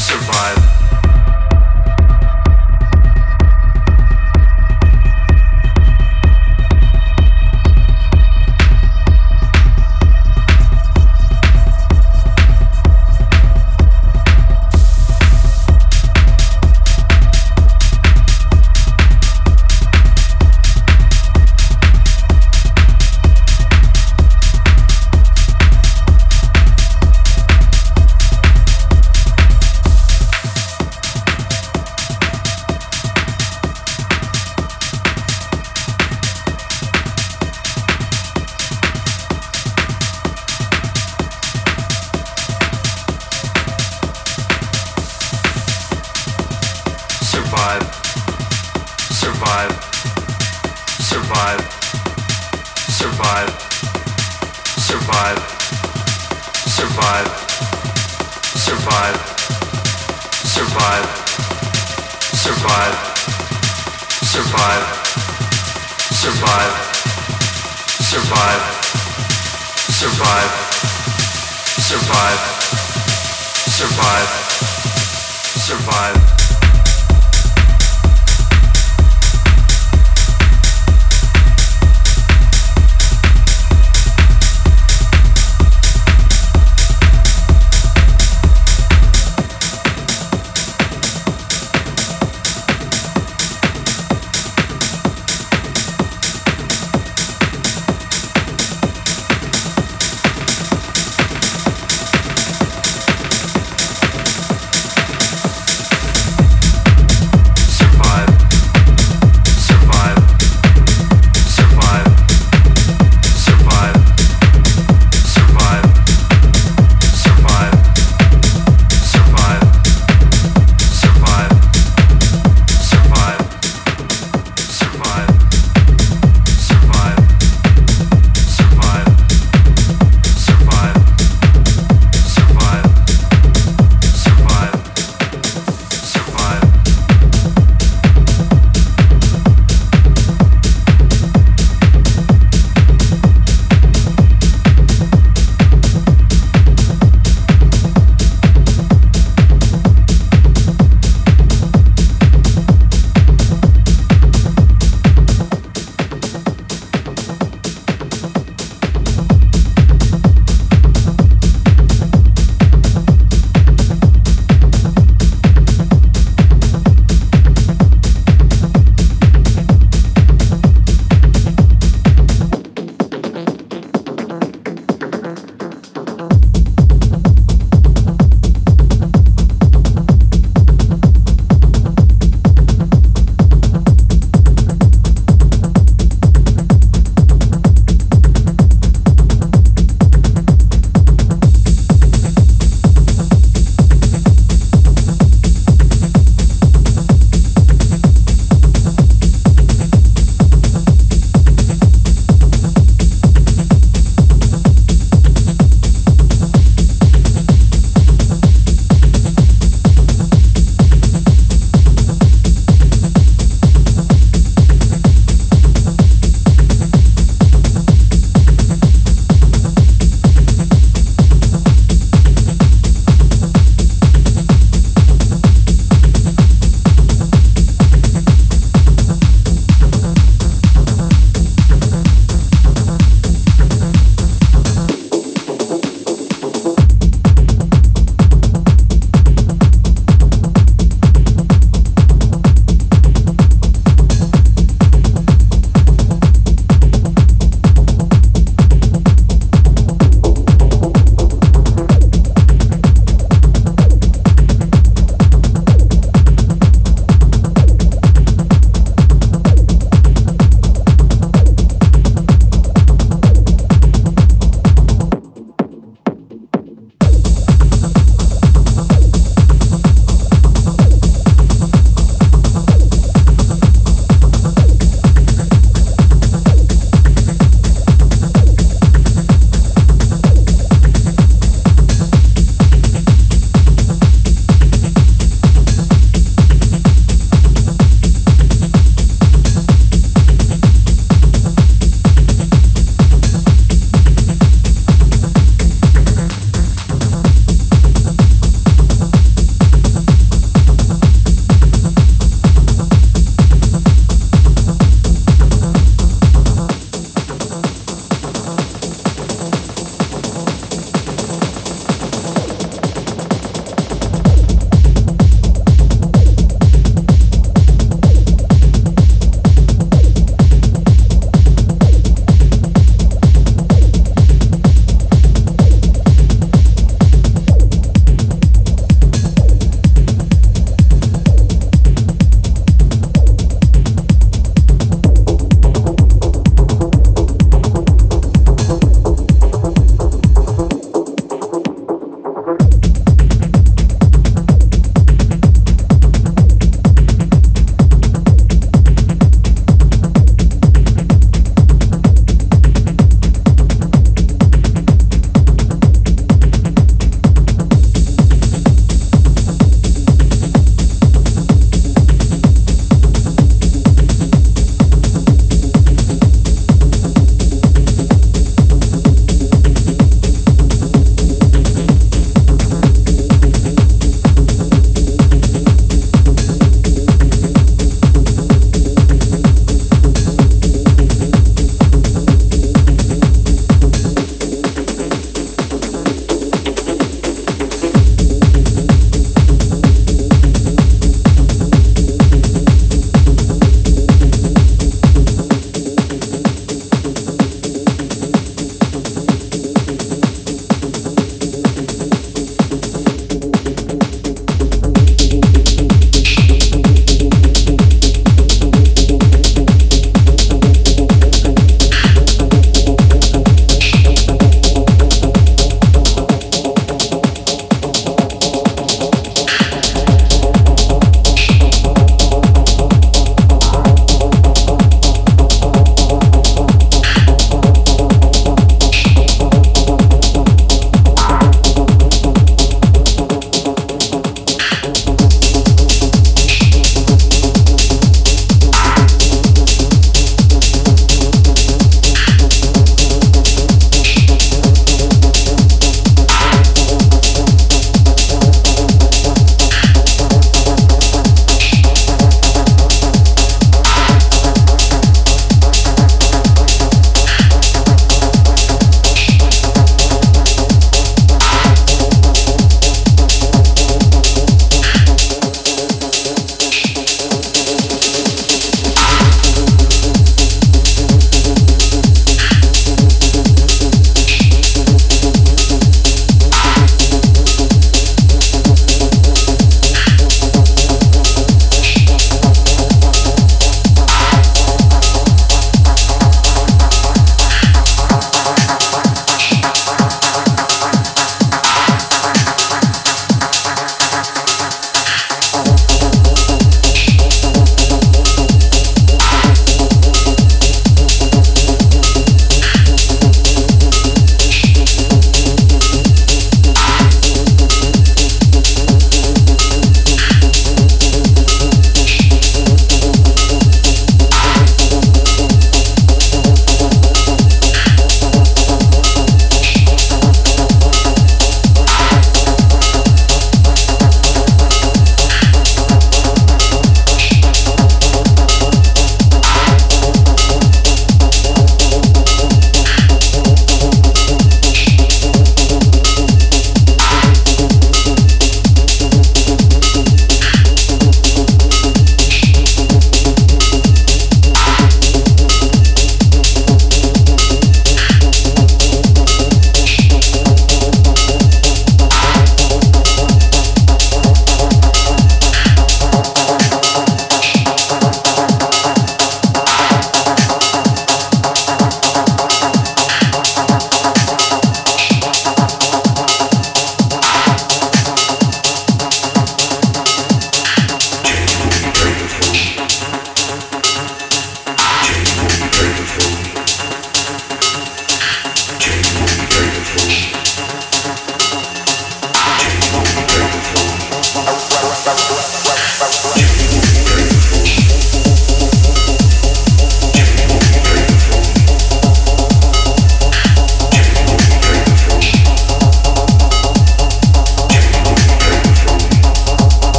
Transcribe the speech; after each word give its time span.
survive. 0.00 0.89